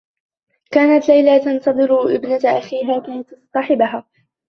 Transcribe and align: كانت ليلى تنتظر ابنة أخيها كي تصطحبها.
كانت 0.71 1.09
ليلى 1.09 1.39
تنتظر 1.39 2.15
ابنة 2.15 2.39
أخيها 2.57 2.99
كي 2.99 3.23
تصطحبها. 3.23 4.05